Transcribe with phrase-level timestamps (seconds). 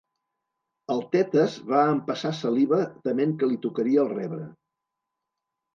[0.93, 4.45] El Tetes va empassar saliva tement que li tocaria el rebre.